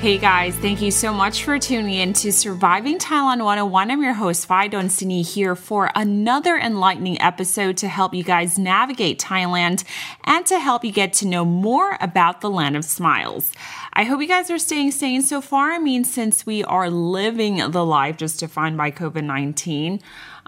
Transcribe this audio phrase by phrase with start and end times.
[0.00, 3.90] Hey guys, thank you so much for tuning in to Surviving Thailand 101.
[3.90, 9.18] I'm your host, Phi Donsini, here for another enlightening episode to help you guys navigate
[9.18, 9.82] Thailand
[10.22, 13.50] and to help you get to know more about the land of smiles.
[13.92, 15.72] I hope you guys are staying sane so far.
[15.72, 20.00] I mean, since we are living the life just defined by COVID 19.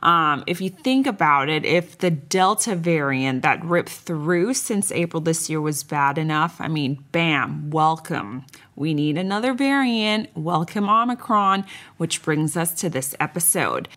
[0.03, 5.21] Um, if you think about it, if the Delta variant that ripped through since April
[5.21, 8.47] this year was bad enough, I mean, bam, welcome.
[8.77, 10.31] We need another variant.
[10.35, 11.67] Welcome Omicron,
[11.99, 13.89] which brings us to this episode.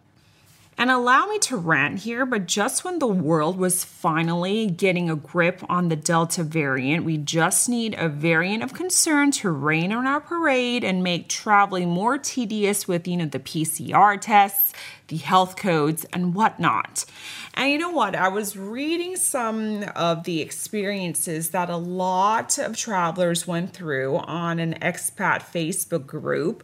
[0.77, 5.15] And allow me to rant here, but just when the world was finally getting a
[5.15, 10.07] grip on the Delta variant, we just need a variant of concern to rain on
[10.07, 14.73] our parade and make traveling more tedious with, you know, the PCR tests,
[15.09, 17.05] the health codes, and whatnot.
[17.53, 18.15] And you know what?
[18.15, 24.57] I was reading some of the experiences that a lot of travelers went through on
[24.57, 26.63] an expat Facebook group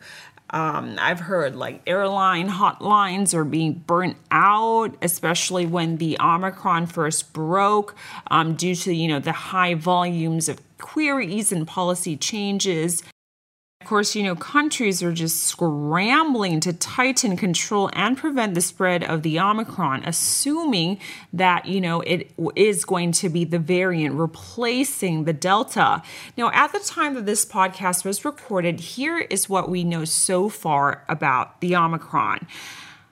[0.51, 7.33] um, I've heard like airline hotlines are being burnt out, especially when the Omicron first
[7.33, 7.95] broke,
[8.31, 13.03] um, due to you know the high volumes of queries and policy changes
[13.89, 19.23] course, you know, countries are just scrambling to tighten control and prevent the spread of
[19.23, 20.99] the Omicron, assuming
[21.33, 26.03] that, you know, it is going to be the variant replacing the Delta.
[26.37, 30.49] Now, at the time that this podcast was recorded, here is what we know so
[30.49, 32.45] far about the Omicron.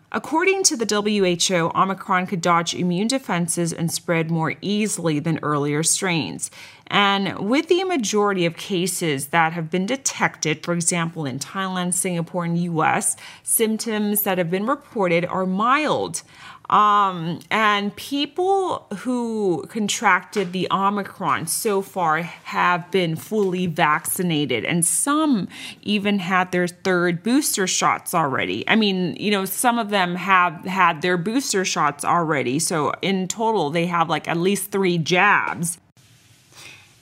[0.09, 5.83] According to the WHO, Omicron could dodge immune defenses and spread more easily than earlier
[5.83, 6.49] strains.
[6.87, 12.45] And with the majority of cases that have been detected, for example, in Thailand, Singapore,
[12.45, 16.23] and US, symptoms that have been reported are mild.
[16.69, 25.47] Um, and people who contracted the Omicron so far have been fully vaccinated, and some
[25.81, 28.67] even had their third booster shots already.
[28.67, 32.59] I mean, you know, some of them have had their booster shots already.
[32.59, 35.77] So in total, they have like at least three jabs.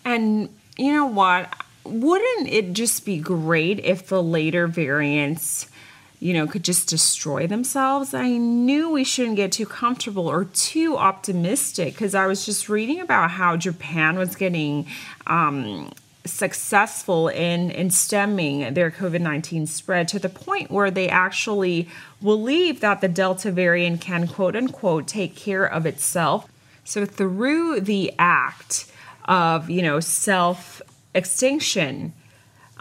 [0.03, 1.52] And you know what?
[1.84, 5.70] Wouldn't it just be great if the later variants,
[6.20, 8.14] you know, could just destroy themselves?
[8.14, 13.00] I knew we shouldn't get too comfortable or too optimistic because I was just reading
[13.00, 14.88] about how Japan was getting
[15.28, 15.92] um,
[16.26, 21.90] successful in, in stemming their COVID 19 spread to the point where they actually
[22.22, 26.47] believe that the Delta variant can, quote unquote, take care of itself.
[26.84, 28.86] So, through the act,
[29.26, 30.82] of you know self
[31.14, 32.14] extinction.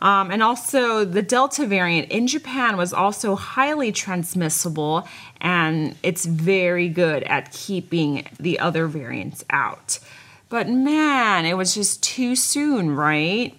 [0.00, 5.06] Um, and also, the Delta variant in Japan was also highly transmissible,
[5.41, 10.00] and it's very good at keeping the other variants out.
[10.49, 13.56] But man, it was just too soon, right?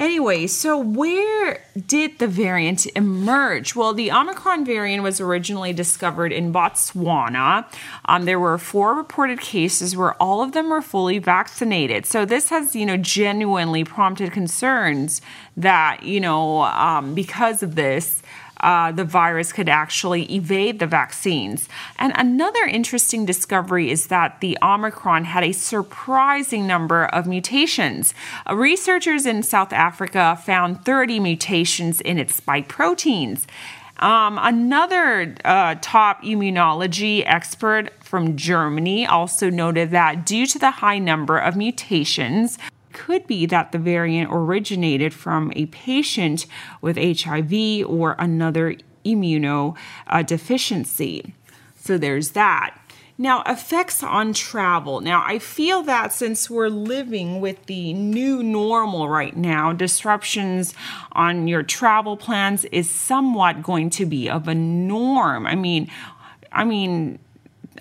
[0.00, 3.76] Anyway, so where did the variant emerge?
[3.76, 7.66] Well, the Omicron variant was originally discovered in Botswana.
[8.06, 12.06] Um, there were four reported cases where all of them were fully vaccinated.
[12.06, 15.20] So this has, you know, genuinely prompted concerns
[15.58, 18.22] that, you know, um, because of this,
[18.60, 21.68] uh, the virus could actually evade the vaccines.
[21.98, 28.14] And another interesting discovery is that the Omicron had a surprising number of mutations.
[28.48, 33.46] Uh, researchers in South Africa found 30 mutations in its spike proteins.
[34.00, 40.98] Um, another uh, top immunology expert from Germany also noted that due to the high
[40.98, 42.58] number of mutations,
[43.00, 46.46] could be that the variant originated from a patient
[46.82, 51.32] with HIV or another immunodeficiency.
[51.76, 52.76] So there's that.
[53.16, 55.00] Now, effects on travel.
[55.00, 60.74] Now, I feel that since we're living with the new normal right now, disruptions
[61.12, 65.46] on your travel plans is somewhat going to be of a norm.
[65.46, 65.90] I mean,
[66.52, 67.18] I mean,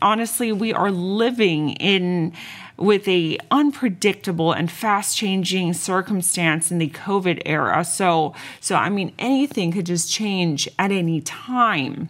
[0.01, 2.33] honestly, we are living in
[2.77, 7.83] with a unpredictable and fast changing circumstance in the covid era.
[7.83, 12.09] So so i mean anything could just change at any time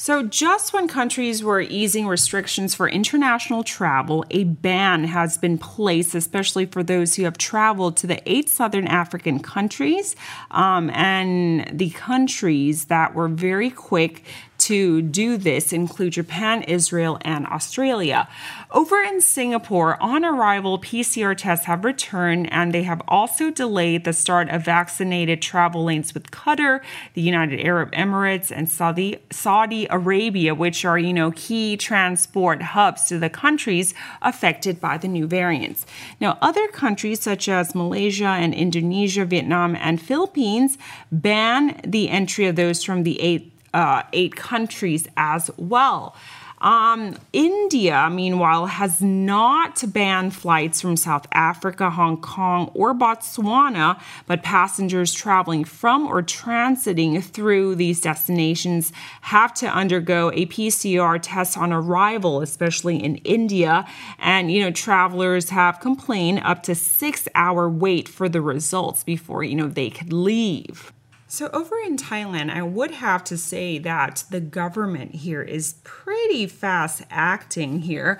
[0.00, 6.14] so, just when countries were easing restrictions for international travel, a ban has been placed,
[6.14, 10.14] especially for those who have traveled to the eight southern African countries
[10.52, 14.22] um, and the countries that were very quick
[14.58, 18.28] to do this include Japan, Israel, and Australia.
[18.70, 24.12] Over in Singapore, on arrival, PCR tests have returned and they have also delayed the
[24.12, 26.80] start of vaccinated travel lanes with Qatar,
[27.14, 33.04] the United Arab Emirates, and Saudi, Saudi Arabia, which are, you know, key transport hubs
[33.08, 35.86] to the countries affected by the new variants.
[36.20, 40.78] Now, other countries such as Malaysia and Indonesia, Vietnam, and Philippines
[41.10, 46.16] ban the entry of those from the eight uh, eight countries as well.
[46.60, 54.42] Um, India, meanwhile, has not banned flights from South Africa, Hong Kong, or Botswana, but
[54.42, 61.72] passengers traveling from or transiting through these destinations have to undergo a PCR test on
[61.72, 63.86] arrival, especially in India.
[64.18, 69.44] And, you know, travelers have complained up to six hour wait for the results before,
[69.44, 70.92] you know, they could leave.
[71.30, 76.46] So, over in Thailand, I would have to say that the government here is pretty
[76.46, 78.18] fast acting here.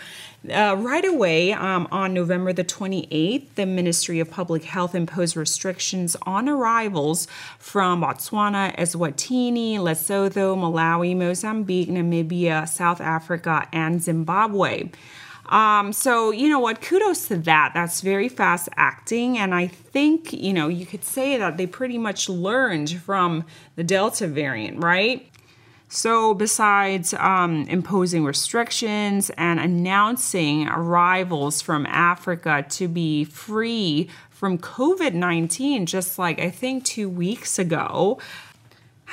[0.53, 6.17] Uh, right away, um, on November the 28th, the Ministry of Public Health imposed restrictions
[6.27, 7.27] on arrivals
[7.59, 14.91] from Botswana, Eswatini, Lesotho, Malawi, Mozambique, Namibia, South Africa, and Zimbabwe.
[15.49, 16.83] Um, so, you know what?
[16.83, 17.73] Kudos to that.
[17.75, 19.39] That's very fast acting.
[19.39, 23.45] And I think, you know, you could say that they pretty much learned from
[23.77, 25.27] the Delta variant, right?
[25.91, 35.15] So, besides um, imposing restrictions and announcing arrivals from Africa to be free from COVID
[35.15, 38.19] 19, just like I think two weeks ago,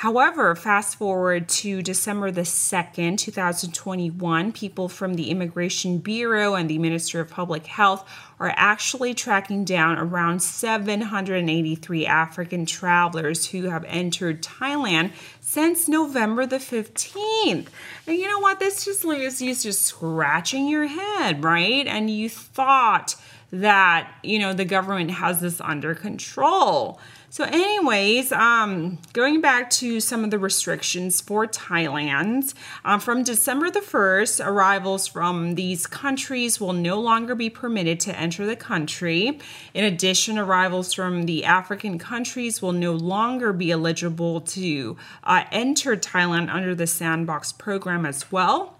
[0.00, 6.76] However, fast forward to December the 2nd, 2021, people from the Immigration Bureau and the
[6.76, 8.06] Ministry of Public Health
[8.38, 16.58] are actually tracking down around 783 African travelers who have entered Thailand since November the
[16.58, 17.68] 15th.
[18.06, 18.58] And you know what?
[18.58, 21.86] This just leaves you just scratching your head, right?
[21.86, 23.14] And you thought
[23.50, 27.00] that, you know, the government has this under control.
[27.28, 33.68] So, anyways, um, going back to some of the restrictions for Thailand, um, from December
[33.68, 39.40] the 1st, arrivals from these countries will no longer be permitted to enter the country.
[39.74, 45.96] In addition, arrivals from the African countries will no longer be eligible to uh, enter
[45.96, 48.75] Thailand under the Sandbox program as well.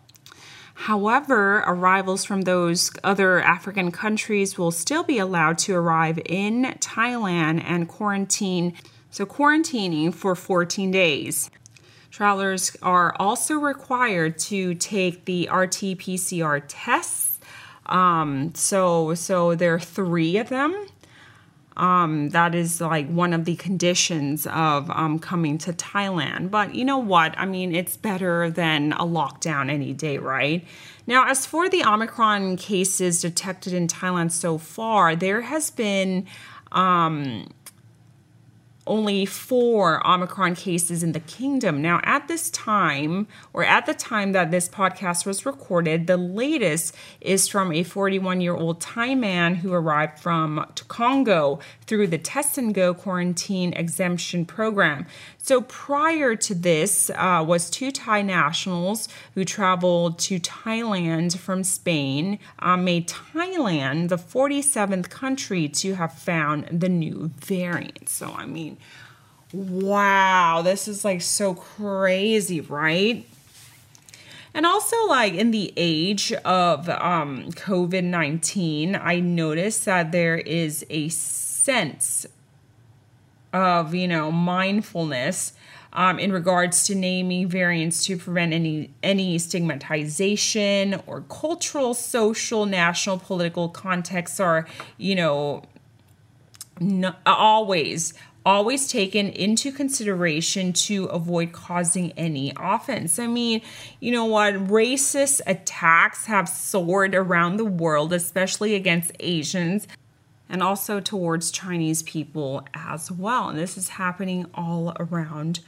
[0.77, 7.65] However, arrivals from those other African countries will still be allowed to arrive in Thailand
[7.65, 8.75] and quarantine,
[9.11, 11.51] so quarantining for 14 days.
[12.11, 17.39] Travelers are also required to take the RT PCR tests.
[17.87, 20.87] Um, so, so there are three of them
[21.77, 26.51] um, that is like one of the conditions of um, coming to Thailand.
[26.51, 27.37] But you know what?
[27.39, 30.65] I mean, it's better than a lockdown any day, right?
[31.07, 36.27] Now, as for the Omicron cases detected in Thailand so far, there has been
[36.73, 37.47] um,
[38.87, 41.83] only four Omicron cases in the kingdom.
[41.83, 46.95] Now, at this time, or at the time that this podcast was recorded, the latest
[47.21, 52.59] is from a 41 year old Thai man who arrived from Congo through the Test
[52.59, 55.07] and Go quarantine exemption program.
[55.39, 62.41] So prior to this uh, was two Thai nationals who traveled to Thailand from Spain,
[62.59, 68.09] um, made Thailand the 47th country to have found the new variant.
[68.09, 68.76] So I mean,
[69.53, 73.27] wow, this is like so crazy, right?
[74.55, 80.85] And also, like in the age of um, COVID 19, I noticed that there is
[80.89, 82.27] a sense
[83.53, 85.53] of, you know, mindfulness
[85.93, 93.19] um, in regards to naming variants to prevent any any stigmatization or cultural, social, national,
[93.19, 94.67] political contexts are,
[94.97, 95.65] you know,
[97.27, 98.15] always
[98.47, 103.19] always taken into consideration to avoid causing any offense.
[103.19, 103.61] I mean,
[103.99, 104.55] you know what?
[104.55, 109.89] Racist attacks have soared around the world, especially against Asians
[110.49, 113.49] and also towards Chinese people as well.
[113.49, 115.59] And this is happening all around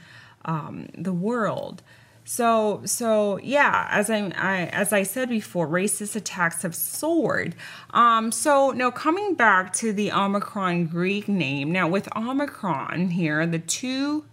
[0.45, 1.83] um, the world.
[2.31, 7.55] So, so yeah, as I, I, as I said before, racist attacks have soared.
[7.89, 11.71] Um, so now coming back to the Omicron Greek name.
[11.71, 14.25] Now with Omicron here, the two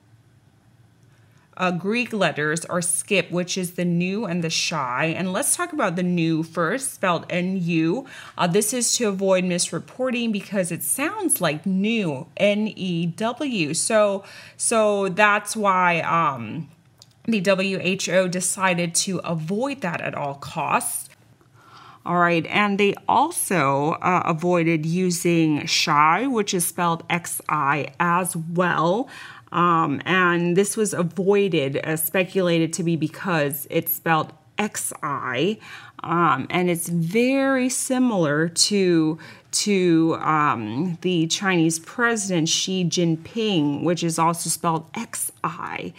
[1.57, 4.75] uh, Greek letters are skip, which is the Nu and the Xi.
[4.76, 8.05] And let's talk about the Nu first, spelled N U.
[8.37, 13.73] Uh, this is to avoid misreporting because it sounds like new, N E W.
[13.73, 14.23] So,
[14.59, 16.00] so that's why.
[16.00, 16.69] Um,
[17.26, 21.09] the WHO decided to avoid that at all costs.
[22.04, 28.37] All right, and they also uh, avoided using Xi, which is spelled X I, as
[28.37, 29.09] well.
[29.50, 35.61] Um, and this was avoided, uh, speculated to be because it's spelled XI,
[36.02, 39.18] um, and it's very similar to
[39.52, 45.95] to um, the Chinese president Xi Jinping, which is also spelled XI.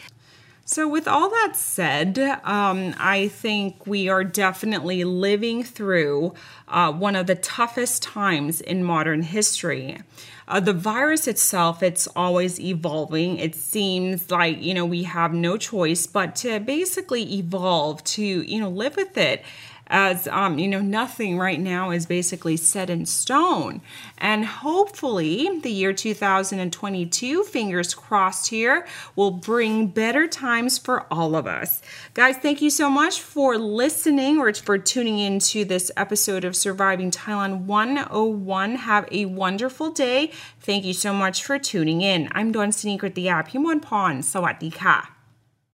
[0.69, 6.33] So, with all that said, um, I think we are definitely living through
[6.67, 9.99] uh, one of the toughest times in modern history.
[10.45, 13.37] Uh, the virus itself, it's always evolving.
[13.37, 18.59] It seems like, you know, we have no choice but to basically evolve to, you
[18.59, 19.45] know, live with it
[19.92, 23.80] as um, you know nothing right now is basically set in stone
[24.18, 31.46] and hopefully the year 2022 fingers crossed here will bring better times for all of
[31.46, 31.82] us
[32.14, 37.10] guys thank you so much for listening or for tuning into this episode of surviving
[37.10, 42.70] thailand 101 have a wonderful day thank you so much for tuning in i'm Dawn
[42.70, 45.15] Sinikrit the app พิมลพรสวัสดีค่ะ